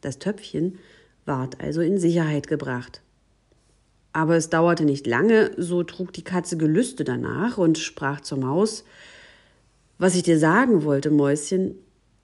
Das 0.00 0.18
Töpfchen 0.18 0.78
ward 1.24 1.60
also 1.60 1.80
in 1.80 1.98
Sicherheit 1.98 2.46
gebracht. 2.48 3.02
Aber 4.12 4.36
es 4.36 4.48
dauerte 4.48 4.84
nicht 4.84 5.06
lange, 5.06 5.50
so 5.56 5.82
trug 5.82 6.12
die 6.12 6.24
Katze 6.24 6.56
Gelüste 6.56 7.04
danach 7.04 7.58
und 7.58 7.78
sprach 7.78 8.20
zur 8.20 8.38
Maus 8.38 8.84
Was 9.98 10.14
ich 10.14 10.22
dir 10.22 10.38
sagen 10.38 10.84
wollte, 10.84 11.10
Mäuschen, 11.10 11.74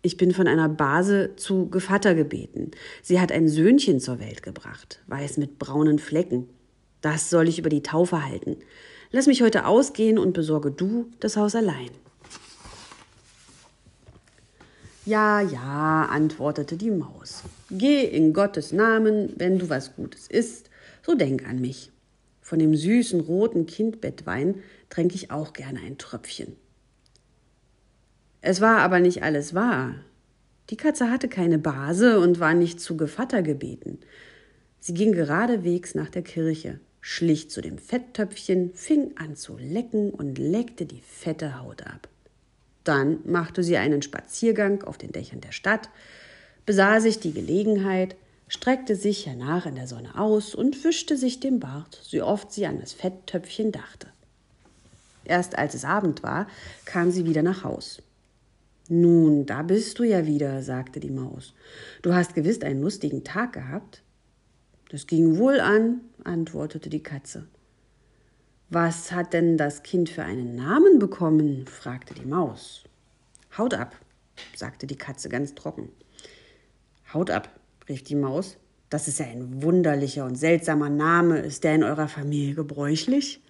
ich 0.02 0.16
bin 0.16 0.32
von 0.32 0.46
einer 0.46 0.68
Base 0.68 1.30
zu 1.36 1.68
Gevatter 1.70 2.14
gebeten. 2.14 2.72
Sie 3.02 3.20
hat 3.20 3.30
ein 3.30 3.48
Söhnchen 3.48 4.00
zur 4.00 4.18
Welt 4.18 4.42
gebracht, 4.42 5.00
weiß 5.06 5.36
mit 5.36 5.58
braunen 5.58 5.98
Flecken. 5.98 6.48
Das 7.02 7.28
soll 7.28 7.48
ich 7.48 7.58
über 7.58 7.68
die 7.68 7.82
Taufe 7.82 8.24
halten. 8.24 8.56
Lass 9.10 9.26
mich 9.26 9.42
heute 9.42 9.66
ausgehen 9.66 10.18
und 10.18 10.32
besorge 10.32 10.70
du 10.70 11.10
das 11.20 11.36
Haus 11.36 11.54
allein. 11.54 11.90
Ja, 15.04 15.40
ja, 15.40 16.06
antwortete 16.10 16.76
die 16.76 16.92
Maus. 16.92 17.42
Geh 17.70 18.04
in 18.04 18.32
Gottes 18.32 18.72
Namen, 18.72 19.34
wenn 19.36 19.58
du 19.58 19.68
was 19.68 19.96
Gutes 19.96 20.28
isst, 20.28 20.70
so 21.04 21.14
denk 21.14 21.46
an 21.46 21.60
mich. 21.60 21.90
Von 22.40 22.60
dem 22.60 22.76
süßen 22.76 23.20
roten 23.20 23.66
Kindbettwein 23.66 24.62
tränke 24.90 25.16
ich 25.16 25.30
auch 25.30 25.52
gerne 25.52 25.80
ein 25.80 25.98
Tröpfchen. 25.98 26.56
Es 28.42 28.60
war 28.60 28.78
aber 28.78 29.00
nicht 29.00 29.22
alles 29.22 29.54
wahr. 29.54 29.96
Die 30.70 30.76
Katze 30.76 31.10
hatte 31.10 31.28
keine 31.28 31.58
Base 31.58 32.20
und 32.20 32.40
war 32.40 32.54
nicht 32.54 32.80
zu 32.80 32.96
Gevatter 32.96 33.42
gebeten. 33.42 33.98
Sie 34.78 34.94
ging 34.94 35.12
geradewegs 35.12 35.94
nach 35.94 36.10
der 36.10 36.22
Kirche, 36.22 36.80
schlich 37.02 37.50
zu 37.50 37.60
dem 37.60 37.76
Fetttöpfchen, 37.76 38.72
fing 38.72 39.10
an 39.18 39.36
zu 39.36 39.58
lecken 39.58 40.10
und 40.10 40.38
leckte 40.38 40.86
die 40.86 41.02
fette 41.02 41.60
Haut 41.60 41.86
ab. 41.86 42.08
Dann 42.84 43.18
machte 43.24 43.62
sie 43.62 43.76
einen 43.76 44.00
Spaziergang 44.00 44.82
auf 44.84 44.96
den 44.96 45.12
Dächern 45.12 45.40
der 45.40 45.52
Stadt, 45.52 45.90
besah 46.64 47.00
sich 47.00 47.18
die 47.18 47.32
Gelegenheit, 47.32 48.16
streckte 48.48 48.96
sich 48.96 49.26
hernach 49.26 49.66
in 49.66 49.74
der 49.74 49.86
Sonne 49.88 50.18
aus 50.18 50.54
und 50.54 50.84
wischte 50.84 51.16
sich 51.16 51.40
den 51.40 51.60
Bart, 51.60 52.00
so 52.02 52.24
oft 52.24 52.52
sie 52.52 52.66
an 52.66 52.80
das 52.80 52.92
Fetttöpfchen 52.92 53.72
dachte. 53.72 54.06
Erst 55.24 55.58
als 55.58 55.74
es 55.74 55.84
Abend 55.84 56.22
war, 56.22 56.46
kam 56.84 57.10
sie 57.10 57.26
wieder 57.26 57.42
nach 57.42 57.64
Haus. 57.64 58.00
Nun, 58.88 59.46
da 59.46 59.62
bist 59.62 59.98
du 59.98 60.04
ja 60.04 60.26
wieder, 60.26 60.62
sagte 60.62 61.00
die 61.00 61.10
Maus. 61.10 61.54
Du 62.02 62.14
hast 62.14 62.34
gewiss 62.34 62.60
einen 62.62 62.82
lustigen 62.82 63.24
Tag 63.24 63.52
gehabt. 63.52 64.02
Das 64.92 65.06
ging 65.06 65.38
wohl 65.38 65.58
an, 65.58 66.02
antwortete 66.22 66.90
die 66.90 67.02
Katze. 67.02 67.46
Was 68.68 69.10
hat 69.10 69.32
denn 69.32 69.56
das 69.56 69.82
Kind 69.82 70.10
für 70.10 70.22
einen 70.22 70.54
Namen 70.54 70.98
bekommen? 70.98 71.66
fragte 71.66 72.12
die 72.12 72.26
Maus. 72.26 72.84
Haut 73.56 73.72
ab, 73.72 73.96
sagte 74.54 74.86
die 74.86 74.98
Katze 74.98 75.30
ganz 75.30 75.54
trocken. 75.54 75.88
Haut 77.14 77.30
ab, 77.30 77.48
rief 77.88 78.04
die 78.04 78.14
Maus. 78.14 78.58
Das 78.90 79.08
ist 79.08 79.18
ja 79.18 79.24
ein 79.24 79.62
wunderlicher 79.62 80.26
und 80.26 80.36
seltsamer 80.36 80.90
Name. 80.90 81.38
Ist 81.38 81.64
der 81.64 81.74
in 81.74 81.84
eurer 81.84 82.08
Familie 82.08 82.54
gebräuchlich? 82.54 83.40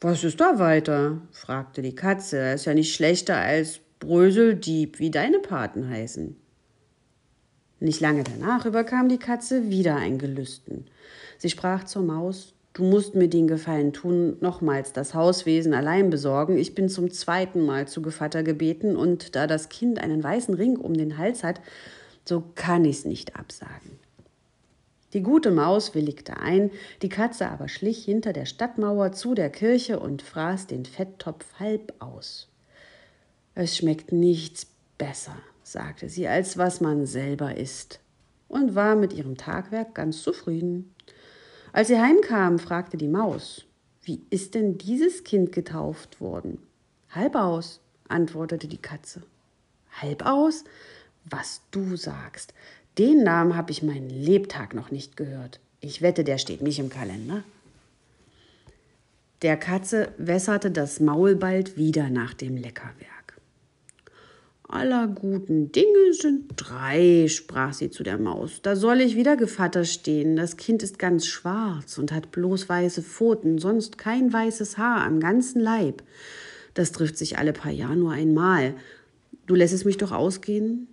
Was 0.00 0.22
ist 0.22 0.40
da 0.40 0.60
weiter? 0.60 1.20
fragte 1.32 1.82
die 1.82 1.96
Katze. 1.96 2.38
Er 2.38 2.54
ist 2.54 2.64
ja 2.64 2.74
nicht 2.74 2.94
schlechter 2.94 3.38
als 3.38 3.80
Bröseldieb, 3.98 5.00
wie 5.00 5.10
deine 5.10 5.40
Paten 5.40 5.88
heißen. 5.88 6.36
Nicht 7.80 8.00
lange 8.00 8.24
danach 8.24 8.64
überkam 8.64 9.08
die 9.08 9.18
Katze 9.18 9.68
wieder 9.68 9.96
ein 9.96 10.18
Gelüsten. 10.18 10.86
Sie 11.38 11.50
sprach 11.50 11.84
zur 11.84 12.02
Maus 12.02 12.54
Du 12.76 12.84
musst 12.84 13.14
mir 13.14 13.28
den 13.28 13.48
Gefallen 13.48 13.94
tun, 13.94 14.36
nochmals 14.40 14.92
das 14.92 15.14
Hauswesen 15.14 15.72
allein 15.72 16.10
besorgen. 16.10 16.58
Ich 16.58 16.74
bin 16.74 16.90
zum 16.90 17.10
zweiten 17.10 17.64
Mal 17.64 17.88
zu 17.88 18.02
Gevatter 18.02 18.42
gebeten, 18.42 18.96
und 18.96 19.34
da 19.34 19.46
das 19.46 19.70
Kind 19.70 19.98
einen 19.98 20.22
weißen 20.22 20.52
Ring 20.52 20.76
um 20.76 20.92
den 20.92 21.16
Hals 21.16 21.42
hat, 21.42 21.62
so 22.26 22.44
kann 22.54 22.84
ich's 22.84 23.06
nicht 23.06 23.34
absagen. 23.34 23.98
Die 25.14 25.22
gute 25.22 25.52
Maus 25.52 25.94
willigte 25.94 26.36
ein, 26.36 26.70
die 27.00 27.08
Katze 27.08 27.48
aber 27.48 27.68
schlich 27.68 28.04
hinter 28.04 28.34
der 28.34 28.44
Stadtmauer 28.44 29.12
zu 29.12 29.34
der 29.34 29.48
Kirche 29.48 29.98
und 29.98 30.20
fraß 30.20 30.66
den 30.66 30.84
Fetttopf 30.84 31.46
halb 31.58 31.94
aus. 31.98 32.48
Es 33.54 33.74
schmeckt 33.74 34.12
nichts 34.12 34.66
besser, 34.98 35.36
sagte 35.66 36.08
sie, 36.08 36.28
als 36.28 36.56
was 36.56 36.80
man 36.80 37.06
selber 37.06 37.56
isst, 37.56 37.98
und 38.48 38.76
war 38.76 38.94
mit 38.94 39.12
ihrem 39.12 39.36
Tagwerk 39.36 39.94
ganz 39.96 40.22
zufrieden. 40.22 40.94
Als 41.72 41.88
sie 41.88 42.00
heimkam, 42.00 42.60
fragte 42.60 42.96
die 42.96 43.08
Maus, 43.08 43.64
wie 44.04 44.22
ist 44.30 44.54
denn 44.54 44.78
dieses 44.78 45.24
Kind 45.24 45.50
getauft 45.50 46.20
worden? 46.20 46.58
Halb 47.10 47.34
aus, 47.34 47.80
antwortete 48.08 48.68
die 48.68 48.78
Katze. 48.78 49.22
Halb 50.00 50.24
aus? 50.24 50.62
Was 51.28 51.62
du 51.72 51.96
sagst. 51.96 52.54
Den 52.98 53.24
Namen 53.24 53.56
habe 53.56 53.72
ich 53.72 53.82
meinen 53.82 54.08
Lebtag 54.08 54.72
noch 54.72 54.92
nicht 54.92 55.16
gehört. 55.16 55.58
Ich 55.80 56.00
wette, 56.00 56.22
der 56.22 56.38
steht 56.38 56.62
nicht 56.62 56.78
im 56.78 56.88
Kalender. 56.88 57.42
Der 59.42 59.56
Katze 59.56 60.12
wässerte 60.16 60.70
das 60.70 61.00
Maul 61.00 61.34
bald 61.34 61.76
wieder 61.76 62.08
nach 62.08 62.32
dem 62.32 62.56
Leckerwerk. 62.56 63.15
Aller 64.68 65.06
guten 65.06 65.70
Dinge 65.70 66.12
sind 66.12 66.52
drei, 66.56 67.28
sprach 67.28 67.72
sie 67.72 67.90
zu 67.90 68.02
der 68.02 68.18
Maus. 68.18 68.62
Da 68.62 68.74
soll 68.74 69.00
ich 69.00 69.14
wieder 69.14 69.36
Gevatter 69.36 69.84
stehen. 69.84 70.34
Das 70.34 70.56
Kind 70.56 70.82
ist 70.82 70.98
ganz 70.98 71.26
schwarz 71.26 71.98
und 71.98 72.10
hat 72.10 72.32
bloß 72.32 72.68
weiße 72.68 73.02
Pfoten, 73.02 73.58
sonst 73.58 73.96
kein 73.96 74.32
weißes 74.32 74.76
Haar 74.76 75.04
am 75.04 75.20
ganzen 75.20 75.60
Leib. 75.60 76.02
Das 76.74 76.90
trifft 76.90 77.16
sich 77.16 77.38
alle 77.38 77.52
paar 77.52 77.70
Jahre 77.70 77.96
nur 77.96 78.10
einmal. 78.10 78.74
Du 79.46 79.54
lässest 79.54 79.86
mich 79.86 79.98
doch 79.98 80.10
ausgehen? 80.10 80.88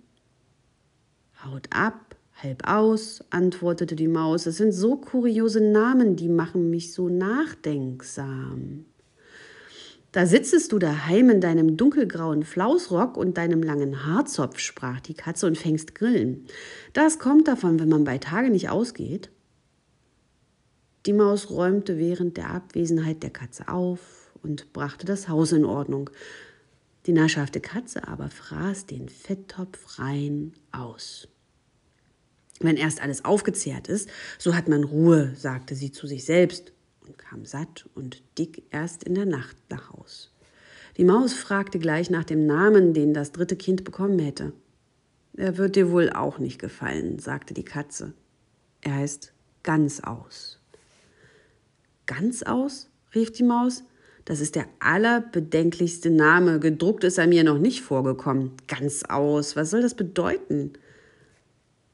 Haut 1.44 1.66
ab, 1.70 2.14
halb 2.42 2.68
aus, 2.68 3.24
antwortete 3.30 3.96
die 3.96 4.08
Maus. 4.08 4.46
Es 4.46 4.56
sind 4.56 4.70
so 4.70 4.96
kuriose 4.96 5.60
Namen, 5.60 6.14
die 6.14 6.28
machen 6.28 6.70
mich 6.70 6.92
so 6.92 7.08
nachdenksam. 7.08 8.84
Da 10.14 10.26
sitzest 10.26 10.70
du 10.70 10.78
daheim 10.78 11.28
in 11.28 11.40
deinem 11.40 11.76
dunkelgrauen 11.76 12.44
Flausrock 12.44 13.16
und 13.16 13.36
deinem 13.36 13.64
langen 13.64 14.06
Haarzopf, 14.06 14.60
sprach 14.60 15.00
die 15.00 15.14
Katze 15.14 15.44
und 15.48 15.58
fängst 15.58 15.96
Grillen. 15.96 16.46
Das 16.92 17.18
kommt 17.18 17.48
davon, 17.48 17.80
wenn 17.80 17.88
man 17.88 18.04
bei 18.04 18.18
Tage 18.18 18.50
nicht 18.50 18.68
ausgeht. 18.68 19.32
Die 21.06 21.12
Maus 21.12 21.50
räumte 21.50 21.98
während 21.98 22.36
der 22.36 22.50
Abwesenheit 22.50 23.24
der 23.24 23.30
Katze 23.30 23.66
auf 23.66 24.30
und 24.40 24.72
brachte 24.72 25.04
das 25.04 25.28
Haus 25.28 25.50
in 25.50 25.64
Ordnung. 25.64 26.10
Die 27.06 27.12
naschhafte 27.12 27.60
Katze 27.60 28.06
aber 28.06 28.30
fraß 28.30 28.86
den 28.86 29.08
Fetttopf 29.08 29.98
rein 29.98 30.52
aus. 30.70 31.26
Wenn 32.60 32.76
erst 32.76 33.02
alles 33.02 33.24
aufgezehrt 33.24 33.88
ist, 33.88 34.08
so 34.38 34.54
hat 34.54 34.68
man 34.68 34.84
Ruhe, 34.84 35.34
sagte 35.34 35.74
sie 35.74 35.90
zu 35.90 36.06
sich 36.06 36.24
selbst 36.24 36.73
und 37.06 37.18
kam 37.18 37.44
satt 37.44 37.88
und 37.94 38.22
dick 38.38 38.64
erst 38.70 39.04
in 39.04 39.14
der 39.14 39.26
Nacht 39.26 39.56
nach 39.70 39.90
Haus. 39.90 40.32
Die 40.96 41.04
Maus 41.04 41.32
fragte 41.32 41.78
gleich 41.78 42.10
nach 42.10 42.24
dem 42.24 42.46
Namen, 42.46 42.94
den 42.94 43.14
das 43.14 43.32
dritte 43.32 43.56
Kind 43.56 43.84
bekommen 43.84 44.18
hätte. 44.18 44.52
Er 45.36 45.56
wird 45.58 45.76
dir 45.76 45.90
wohl 45.90 46.10
auch 46.10 46.38
nicht 46.38 46.60
gefallen, 46.60 47.18
sagte 47.18 47.54
die 47.54 47.64
Katze. 47.64 48.12
Er 48.80 48.94
heißt 48.94 49.32
Ganz 49.64 50.00
aus. 50.00 50.60
Ganz 52.06 52.42
aus? 52.42 52.90
rief 53.14 53.32
die 53.32 53.42
Maus. 53.42 53.82
Das 54.26 54.40
ist 54.40 54.54
der 54.54 54.66
allerbedenklichste 54.78 56.10
Name. 56.10 56.60
Gedruckt 56.60 57.02
ist 57.04 57.18
er 57.18 57.26
mir 57.26 57.44
noch 57.44 57.58
nicht 57.58 57.82
vorgekommen. 57.82 58.52
Ganz 58.68 59.04
aus. 59.04 59.56
Was 59.56 59.70
soll 59.70 59.82
das 59.82 59.94
bedeuten? 59.94 60.74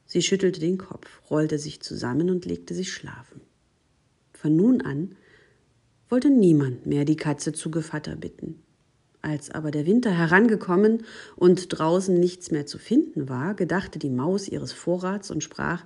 Sie 0.05 0.21
schüttelte 0.21 0.59
den 0.59 0.77
Kopf, 0.77 1.07
rollte 1.29 1.57
sich 1.57 1.81
zusammen 1.81 2.29
und 2.29 2.45
legte 2.45 2.73
sich 2.73 2.91
schlafen. 2.91 3.41
Von 4.41 4.55
nun 4.55 4.81
an 4.81 5.15
wollte 6.09 6.31
niemand 6.31 6.87
mehr 6.87 7.05
die 7.05 7.15
Katze 7.15 7.53
zu 7.53 7.69
Gevatter 7.69 8.15
bitten. 8.15 8.63
Als 9.21 9.51
aber 9.51 9.69
der 9.69 9.85
Winter 9.85 10.09
herangekommen 10.09 11.03
und 11.35 11.67
draußen 11.67 12.19
nichts 12.19 12.49
mehr 12.49 12.65
zu 12.65 12.79
finden 12.79 13.29
war, 13.29 13.53
gedachte 13.53 13.99
die 13.99 14.09
Maus 14.09 14.47
ihres 14.47 14.71
Vorrats 14.71 15.29
und 15.29 15.43
sprach 15.43 15.85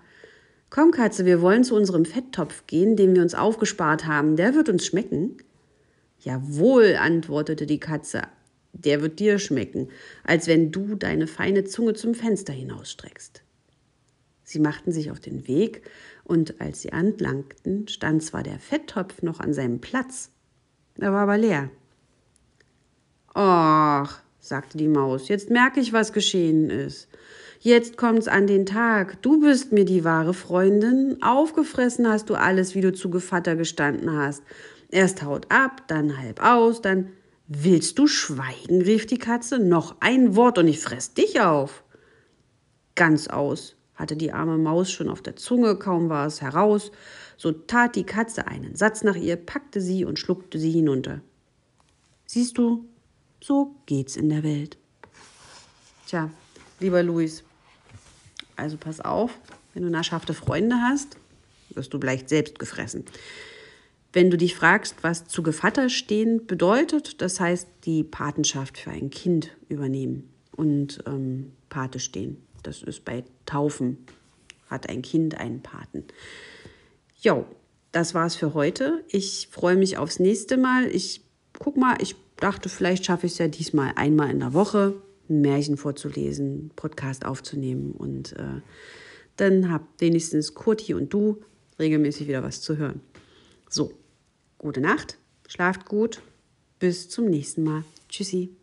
Komm, 0.70 0.92
Katze, 0.92 1.26
wir 1.26 1.42
wollen 1.42 1.66
zu 1.66 1.76
unserem 1.76 2.06
Fetttopf 2.06 2.66
gehen, 2.66 2.96
den 2.96 3.14
wir 3.14 3.24
uns 3.24 3.36
aufgespart 3.36 4.08
haben. 4.08 4.38
Der 4.38 4.56
wird 4.56 4.70
uns 4.70 4.86
schmecken. 4.86 5.36
Jawohl, 6.20 6.96
antwortete 6.96 7.66
die 7.66 7.82
Katze, 7.82 8.22
der 8.72 9.02
wird 9.02 9.20
dir 9.20 9.38
schmecken, 9.38 9.90
als 10.24 10.48
wenn 10.48 10.72
du 10.72 10.96
deine 10.96 11.28
feine 11.28 11.66
Zunge 11.66 11.94
zum 11.94 12.16
Fenster 12.16 12.54
hinausstreckst. 12.54 13.42
Sie 14.46 14.60
machten 14.60 14.92
sich 14.92 15.12
auf 15.12 15.20
den 15.20 15.48
Weg, 15.48 15.82
und 16.26 16.60
als 16.60 16.82
sie 16.82 16.92
anlangten, 16.92 17.88
stand 17.88 18.24
zwar 18.24 18.44
der 18.44 18.60
Fetttopf 18.60 19.22
noch 19.22 19.40
an 19.40 19.54
seinem 19.54 19.80
Platz, 19.80 20.32
er 20.98 21.14
war 21.14 21.22
aber 21.22 21.38
leer. 21.38 21.70
Ach, 23.34 24.22
sagte 24.40 24.78
die 24.78 24.88
Maus, 24.88 25.28
jetzt 25.28 25.50
merke 25.50 25.80
ich, 25.80 25.94
was 25.94 26.14
geschehen 26.14 26.70
ist. 26.70 27.10
Jetzt 27.60 27.98
kommt's 27.98 28.28
an 28.28 28.48
den 28.48 28.66
Tag. 28.66 29.22
Du 29.22 29.42
bist 29.42 29.72
mir 29.72 29.86
die 29.86 30.04
wahre 30.04 30.34
Freundin. 30.34 31.18
Aufgefressen 31.22 32.08
hast 32.08 32.30
du 32.30 32.36
alles, 32.36 32.76
wie 32.76 32.82
du 32.82 32.94
zu 32.94 33.10
Gevatter 33.10 33.56
gestanden 33.56 34.16
hast. 34.16 34.44
Erst 34.90 35.24
haut 35.24 35.48
ab, 35.50 35.84
dann 35.88 36.18
halb 36.18 36.44
aus, 36.44 36.82
dann. 36.82 37.10
Willst 37.48 38.00
du 38.00 38.08
schweigen? 38.08 38.82
rief 38.82 39.06
die 39.06 39.20
Katze. 39.20 39.60
Noch 39.60 39.98
ein 40.00 40.36
Wort 40.36 40.58
und 40.58 40.68
ich 40.68 40.80
fress 40.80 41.14
dich 41.14 41.42
auf. 41.42 41.84
Ganz 42.96 43.28
aus, 43.28 43.76
hatte 43.96 44.16
die 44.16 44.32
arme 44.32 44.58
Maus 44.58 44.92
schon 44.92 45.10
auf 45.10 45.22
der 45.22 45.36
Zunge, 45.36 45.76
kaum 45.78 46.10
war 46.10 46.28
es 46.28 46.42
heraus. 46.42 46.92
So 47.38 47.52
tat 47.52 47.96
die 47.96 48.04
Katze 48.04 48.48
einen 48.48 48.76
Satz 48.76 49.04
nach 49.04 49.16
ihr, 49.16 49.38
packte 49.38 49.82
sie 49.82 50.06
und 50.06 50.20
schluckte 50.20 50.60
sie 50.60 50.72
hinunter. 50.72 51.22
Siehst 52.26 52.58
du, 52.58 52.86
so 53.42 53.76
geht's 53.86 54.16
in 54.16 54.30
der 54.30 54.44
Welt. 54.44 54.78
Tja, 56.08 56.30
lieber 56.80 57.04
Luis, 57.04 57.44
also 58.56 58.78
pass 58.78 59.02
auf, 59.02 59.32
wenn 59.74 59.84
du 59.84 59.90
naschhafte 59.90 60.34
Freunde 60.34 60.76
hast, 60.82 61.18
wirst 61.70 61.94
du 61.94 62.00
vielleicht 62.00 62.30
selbst 62.30 62.60
gefressen. 62.60 63.06
Wenn 64.14 64.32
du 64.32 64.38
dich 64.38 64.56
fragst, 64.56 64.96
was 65.02 65.28
zu 65.28 65.44
Gevatter 65.44 65.90
stehen 65.90 66.48
bedeutet, 66.48 67.22
das 67.22 67.40
heißt 67.40 67.68
die 67.84 68.04
Patenschaft 68.04 68.78
für 68.78 68.92
ein 68.92 69.10
Kind 69.10 69.52
übernehmen 69.68 70.30
und 70.56 71.04
ähm, 71.06 71.52
Pate 71.68 72.00
stehen. 72.00 72.38
Das 72.64 72.82
ist 72.82 73.04
bei 73.04 73.26
Taufen, 73.46 74.06
hat 74.68 74.90
ein 74.90 75.02
Kind 75.02 75.38
einen 75.38 75.62
Paten. 75.62 76.06
Jo, 77.20 77.46
das 77.92 78.14
war's 78.14 78.36
für 78.36 78.54
heute. 78.54 79.04
Ich 79.08 79.48
freue 79.52 79.76
mich 79.76 79.98
aufs 79.98 80.20
nächste 80.20 80.58
Mal. 80.58 80.88
Ich 80.88 81.22
guck 81.60 81.78
mal, 81.78 81.96
ich 82.02 82.16
dachte, 82.38 82.70
vielleicht 82.70 83.06
schaffe 83.06 83.26
ich 83.26 83.34
es 83.34 83.38
ja 83.38 83.48
diesmal 83.48 83.94
einmal 83.96 84.30
in 84.30 84.40
der 84.40 84.54
Woche, 84.54 84.96
ein 85.30 85.42
Märchen 85.42 85.78
vorzulesen, 85.78 86.72
Podcast 86.76 87.26
aufzunehmen 87.26 87.94
und 87.94 88.34
äh, 88.34 88.62
dann 89.38 89.72
habt 89.72 90.02
wenigstens 90.02 90.54
Kurti 90.54 90.94
und 90.94 91.14
du 91.14 91.42
regelmäßig 91.80 92.28
wieder 92.28 92.44
was 92.44 92.62
zu 92.62 92.78
hören. 92.78 93.02
So, 93.70 93.92
gute 94.58 94.82
Nacht, 94.82 95.18
schlaft 95.48 95.86
gut, 95.86 96.22
bis 96.80 97.10
zum 97.10 97.26
nächsten 97.26 97.64
Mal. 97.64 97.84
Tschüssi. 98.10 98.56